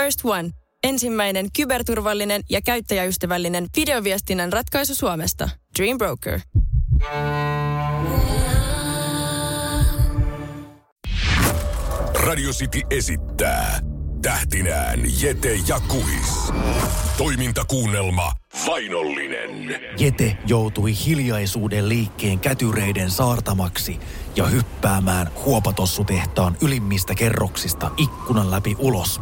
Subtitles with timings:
[0.00, 0.50] First One.
[0.84, 5.48] Ensimmäinen kyberturvallinen ja käyttäjäystävällinen videoviestinnän ratkaisu Suomesta.
[5.78, 6.40] Dream Broker.
[12.14, 13.80] Radio City esittää
[14.22, 16.52] tähtinään Jete ja Kuhis.
[17.18, 18.32] Toimintakuunnelma
[18.66, 19.80] Vainollinen.
[19.98, 24.00] Jete joutui hiljaisuuden liikkeen kätyreiden saartamaksi
[24.36, 29.20] ja hyppäämään huopatossutehtaan ylimmistä kerroksista ikkunan läpi ulos.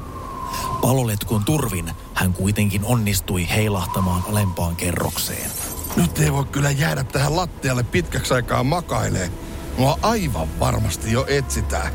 [0.81, 5.51] Paloletkun turvin hän kuitenkin onnistui heilahtamaan alempaan kerrokseen.
[5.97, 9.31] Nyt ei voi kyllä jäädä tähän lattialle pitkäksi aikaa makailee.
[9.79, 11.93] Mua aivan varmasti jo etsitään.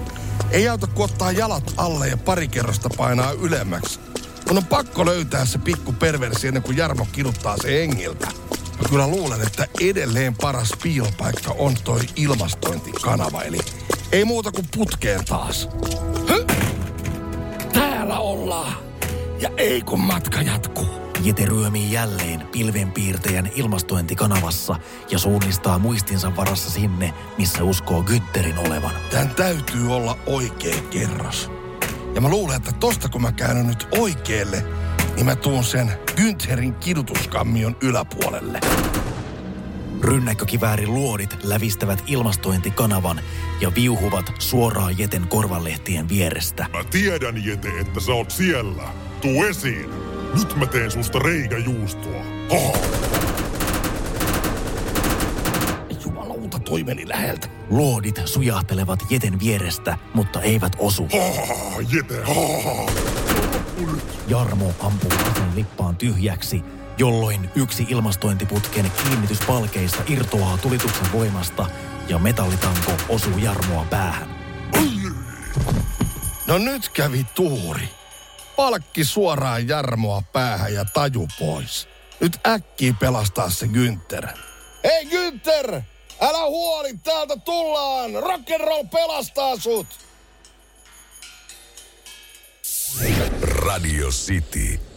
[0.52, 4.00] Ei auta kun ottaa jalat alle ja pari kerrosta painaa ylemmäksi.
[4.48, 8.27] Mun on pakko löytää se pikku perversi ennen kuin Jarmo kiduttaa se engiltä.
[8.52, 13.60] Mä kyllä luulen, että edelleen paras piilopaikka on toi ilmastointikanava, eli
[14.12, 15.70] ei muuta kuin putkeen taas.
[18.13, 18.74] Täällä ollaan.
[19.40, 20.88] Ja ei kun matka jatkuu.
[21.24, 24.76] Jete ryömii jälleen pilvenpiirtäjän ilmastointikanavassa
[25.12, 28.91] ja suunnistaa muistinsa varassa sinne, missä uskoo Gütterin olevan.
[29.12, 31.51] Tän täytyy olla oikea kerros.
[32.15, 34.66] Ja mä luulen, että tosta kun mä käännän nyt oikealle,
[35.16, 38.60] niin mä tuun sen Güntherin kidutuskammion yläpuolelle.
[40.04, 43.21] Rynnäkkökiväärin luodit lävistävät ilmastointikanavan
[43.62, 46.65] ja viuhuvat suoraan Jeten korvalehtien vierestä.
[46.73, 48.84] Mä tiedän, Jete, että sä oot siellä.
[49.21, 49.90] Tuu esiin.
[50.37, 52.23] Nyt mä teen susta reikäjuustoa.
[52.51, 52.77] Hoho.
[56.05, 57.48] Jumalauta, toi meni läheltä.
[57.70, 61.07] Luodit sujahtelevat Jeten vierestä, mutta eivät osu.
[61.13, 62.91] Hoho, Jete, hoho.
[64.28, 66.63] Jarmo ampuu aseen lippaan tyhjäksi,
[66.97, 71.66] jolloin yksi ilmastointiputken kiinnityspalkeista irtoaa tulituksen voimasta
[72.08, 74.44] ja metallitanko osuu Jarmoa päähän.
[76.47, 77.90] No nyt kävi tuuri.
[78.56, 81.88] Palkki suoraan Jarmoa päähän ja taju pois.
[82.19, 84.28] Nyt äkkiä pelastaa se Günther.
[84.84, 85.81] Hei Günther!
[86.22, 88.12] Älä huoli, täältä tullaan!
[88.12, 89.88] Rock'n'roll pelastaa sut!
[93.41, 94.92] Radio City.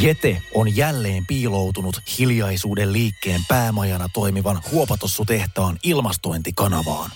[0.00, 7.10] Jete on jälleen piiloutunut hiljaisuuden liikkeen päämajana toimivan huopatossutehtaan ilmastointikanavaan.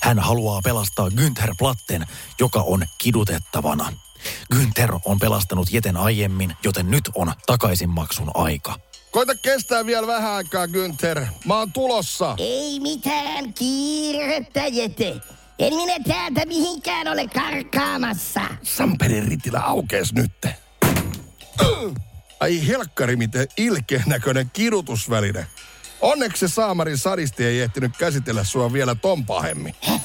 [0.00, 2.06] Hän haluaa pelastaa Günther Platten,
[2.40, 3.92] joka on kidutettavana.
[4.54, 8.74] Günther on pelastanut Jeten aiemmin, joten nyt on takaisinmaksun aika.
[9.10, 11.26] Koita kestää vielä vähän aikaa, Günther.
[11.44, 12.34] Mä oon tulossa.
[12.38, 15.16] Ei mitään kiirettä, Jete.
[15.58, 18.40] En minä täältä mihinkään ole karkaamassa.
[18.62, 20.54] Samperin ritillä aukees nytte.
[22.40, 25.46] Ai helkkari, miten ilkeän näköinen kidutusväline.
[26.00, 29.74] Onneksi se saamarin sadisti ei ehtinyt käsitellä sua vielä ton pahemmin.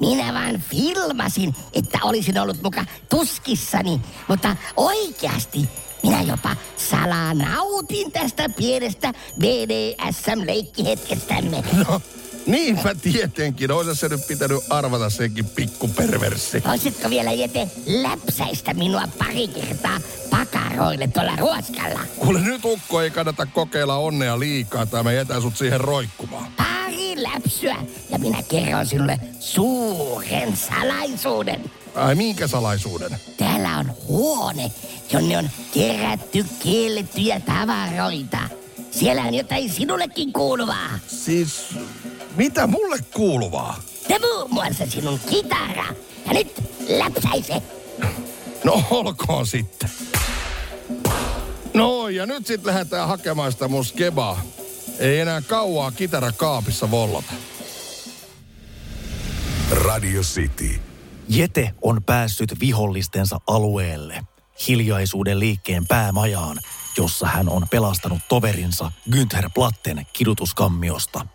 [0.00, 5.68] Minä vaan filmasin, että olisin ollut muka tuskissani, mutta oikeasti
[6.02, 11.64] minä jopa salaa nautin tästä pienestä BDSM-leikkihetkestämme.
[11.88, 12.00] No,
[12.48, 13.72] niinpä tietenkin.
[13.72, 16.62] Oisa se nyt pitänyt arvata senkin pikkuperverssi.
[16.66, 20.00] Voisitko vielä, Jete, läpsäistä minua pari kertaa
[20.30, 22.00] pakaroille tuolla ruoskalla?
[22.18, 26.52] Kuule nyt ukko ei kannata kokeilla onnea liikaa tai mä jätän sut siihen roikkumaan.
[26.56, 27.76] Pari läpsyä
[28.10, 31.70] ja minä kerron sinulle suuren salaisuuden.
[31.94, 33.16] Ai minkä salaisuuden?
[33.36, 34.72] Täällä on huone,
[35.12, 38.38] jonne on kerätty kiellettyjä tavaroita.
[38.90, 40.98] Siellä on jotain sinullekin kuuluvaa.
[41.06, 41.74] Siis,
[42.38, 43.80] mitä mulle kuuluvaa?
[44.08, 45.84] Ja muun muassa sinun kitara.
[46.26, 47.62] Ja nyt läpsäise.
[48.64, 49.90] No olkoon sitten.
[51.74, 54.42] No ja nyt sit lähdetään hakemaan sitä mun skebaa.
[54.98, 57.32] Ei enää kauaa kitara kaapissa vollota.
[59.70, 60.80] Radio City.
[61.28, 64.20] Jete on päässyt vihollistensa alueelle,
[64.68, 66.58] hiljaisuuden liikkeen päämajaan,
[66.96, 71.26] jossa hän on pelastanut toverinsa Günther Platten kidutuskammiosta.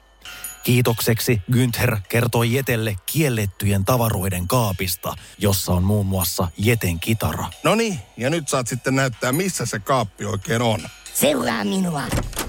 [0.63, 7.45] Kiitokseksi Günther kertoi Jetelle kiellettyjen tavaroiden kaapista, jossa on muun muassa Jeten kitara.
[7.63, 10.79] No niin, ja nyt saat sitten näyttää, missä se kaappi oikein on.
[11.13, 12.01] Seuraa minua.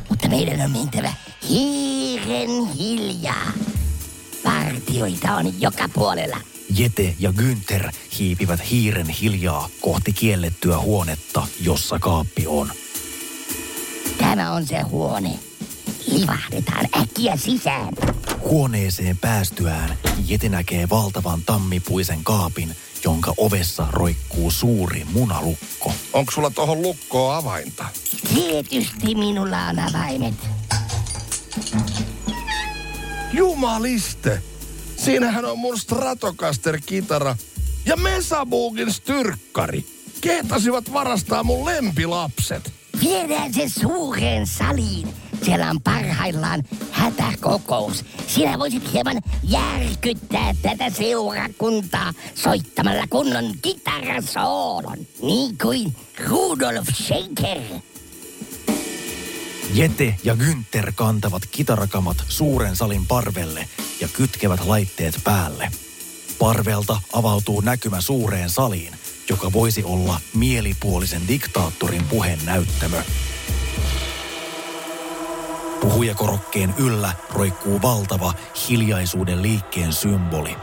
[0.08, 1.12] Mutta meidän on mentävä
[1.48, 3.52] hiiren hiljaa.
[4.44, 6.36] Partioita on joka puolella.
[6.76, 12.70] Jete ja Günther hiipivät hiiren hiljaa kohti kiellettyä huonetta, jossa kaappi on.
[14.18, 15.38] Tämä on se huone.
[16.20, 17.94] Livahdetaan äkkiä sisään.
[18.40, 25.92] Huoneeseen päästyään Jete näkee valtavan tammipuisen kaapin, jonka ovessa roikkuu suuri munalukko.
[26.12, 27.84] Onko sulla tohon lukkoon avainta?
[28.34, 30.34] Tietysti minulla on avaimet.
[33.32, 34.42] Jumaliste!
[34.96, 37.36] Siinähän on mun Stratocaster-kitara
[37.86, 39.86] ja Mesaboogin styrkkari.
[40.20, 42.72] kehtasivat varastaa mun lempilapset.
[43.00, 45.08] Viedään se suureen saliin.
[45.44, 48.04] Siellä on parhaillaan hätäkokous.
[48.26, 54.98] Sinä voisit hieman järkyttää tätä seurakuntaa soittamalla kunnon kitarasoolon.
[55.22, 55.96] Niin kuin
[56.28, 57.58] Rudolf Schenker.
[59.74, 63.68] Jete ja Günther kantavat kitarakamat suuren salin parvelle
[64.00, 65.70] ja kytkevät laitteet päälle.
[66.38, 68.94] Parvelta avautuu näkymä suureen saliin,
[69.30, 73.02] joka voisi olla mielipuolisen diktaattorin puheennäyttämö.
[76.04, 78.32] Puhujakorokkeen yllä roikkuu valtava
[78.68, 80.56] hiljaisuuden liikkeen symboli.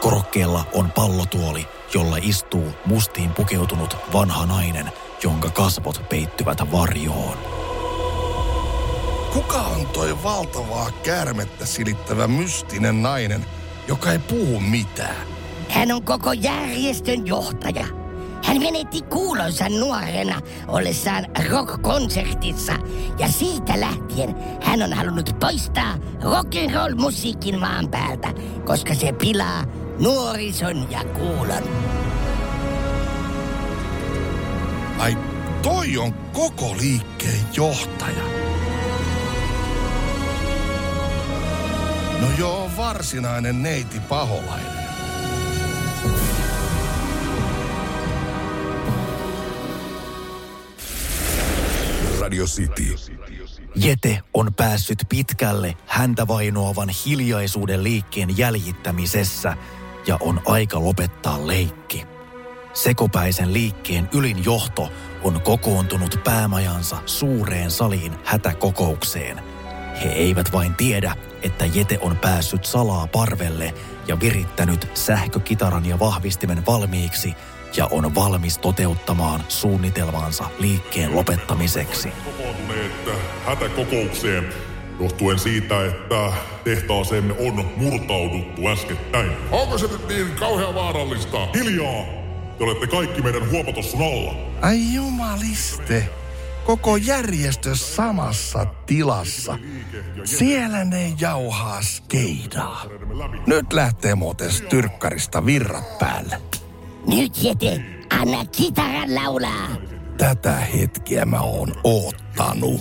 [0.00, 4.92] Korokkeella on pallotuoli, jolla istuu mustiin pukeutunut vanha nainen,
[5.22, 7.38] jonka kasvot peittyvät varjoon.
[9.32, 13.46] Kuka on toi valtavaa käärmettä silittävä mystinen nainen,
[13.88, 15.26] joka ei puhu mitään?
[15.68, 17.86] Hän on koko järjestön johtaja.
[18.48, 22.72] Hän menetti kuulonsa nuorena ollessaan rock-konsertissa
[23.18, 28.28] ja siitä lähtien hän on halunnut poistaa rock'n'roll-musiikin maan päältä,
[28.64, 29.64] koska se pilaa
[29.98, 31.62] nuorison ja kuulon.
[34.98, 35.18] Ai,
[35.62, 38.24] toi on koko liikkeen johtaja.
[42.20, 44.78] No joo, varsinainen neiti paholainen.
[52.28, 52.94] Radio City.
[53.74, 59.56] Jete on päässyt pitkälle häntä vainoavan hiljaisuuden liikkeen jäljittämisessä
[60.06, 62.06] ja on aika lopettaa leikki.
[62.74, 64.88] Sekopäisen liikkeen ylin johto
[65.22, 69.42] on kokoontunut päämajansa suureen saliin hätäkokoukseen.
[70.04, 73.74] He eivät vain tiedä, että Jete on päässyt salaa parvelle
[74.08, 77.34] ja virittänyt sähkökitaran ja vahvistimen valmiiksi
[77.76, 82.12] ja on valmis toteuttamaan suunnitelmaansa liikkeen lopettamiseksi.
[82.24, 82.92] Kokoontuneet
[83.46, 84.48] hätäkokoukseen
[85.00, 86.32] johtuen siitä, että
[86.64, 89.32] tehtaaseemme on murtauduttu äskettäin.
[89.50, 91.48] Onko se nyt niin kauhean vaarallista?
[91.54, 92.04] Hiljaa!
[92.58, 94.34] Te olette kaikki meidän huopatossun alla.
[94.62, 96.08] Ai jumaliste.
[96.64, 99.58] Koko järjestö samassa tilassa.
[100.24, 102.84] Siellä ne jauhaa skeidaa.
[103.46, 106.40] Nyt lähtee muuten styrkkarista virrat päälle.
[107.08, 107.80] Nyt Jete,
[108.20, 109.68] anna kitaran laulaa.
[110.18, 112.80] Tätä hetkeä mä oon oottanut.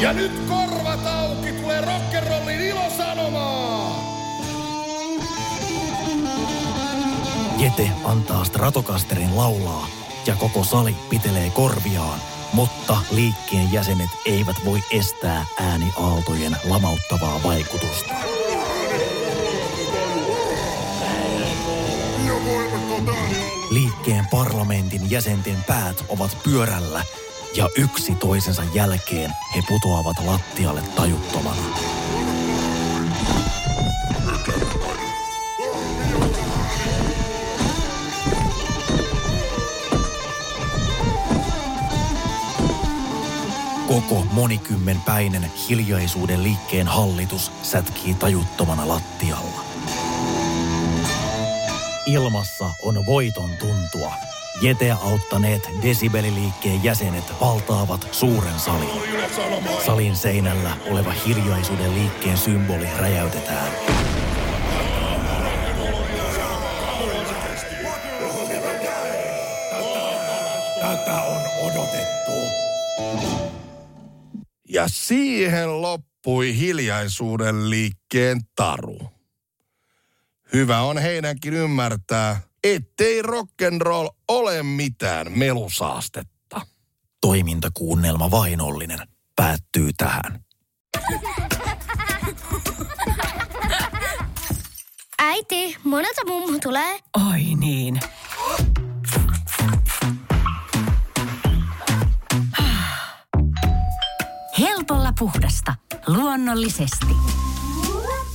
[0.00, 4.04] Ja nyt korvat auki, tulee rock'n'rollin ilosanomaa!
[7.58, 9.86] Jete antaa Stratocasterin laulaa
[10.26, 12.20] ja koko sali pitelee korviaan,
[12.52, 18.37] mutta liikkeen jäsenet eivät voi estää ääniaaltojen lamauttavaa vaikutusta.
[23.70, 27.02] Liikkeen parlamentin jäsenten päät ovat pyörällä
[27.54, 31.62] ja yksi toisensa jälkeen he putoavat lattialle tajuttomana.
[43.88, 49.67] Koko monikymmenpäinen hiljaisuuden liikkeen hallitus sätkii tajuttomana lattialla.
[52.08, 54.12] Ilmassa on voiton tuntua.
[54.62, 59.02] Jeteä auttaneet desibeliliikkeen jäsenet valtaavat suuren salin.
[59.86, 63.72] Salin seinällä oleva hiljaisuuden liikkeen symboli räjäytetään.
[70.80, 72.32] Tätä on odotettu.
[74.68, 79.17] Ja siihen loppui hiljaisuuden liikkeen taru.
[80.52, 86.60] Hyvä on heidänkin ymmärtää, ettei rock'n'roll ole mitään melusaastetta.
[87.20, 88.98] Toimintakuunnelma vainollinen
[89.36, 90.44] päättyy tähän.
[95.18, 96.98] Äiti, monelta mummu tulee?
[97.30, 98.00] Oi niin.
[104.58, 105.74] Helpolla puhdasta.
[106.06, 107.06] Luonnollisesti.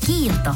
[0.05, 0.55] Kiilto.